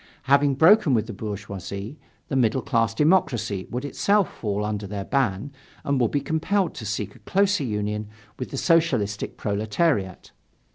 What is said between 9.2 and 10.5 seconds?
proletariat.